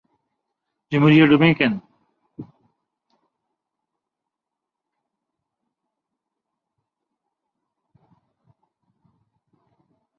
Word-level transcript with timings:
جمہوریہ 0.91 1.25
ڈومینیکن 1.29 1.77